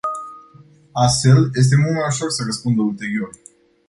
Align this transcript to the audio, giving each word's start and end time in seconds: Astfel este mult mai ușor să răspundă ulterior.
Astfel 0.93 1.49
este 1.59 1.75
mult 1.75 1.91
mai 1.91 2.05
ușor 2.07 2.29
să 2.29 2.43
răspundă 2.45 2.81
ulterior. 2.81 3.29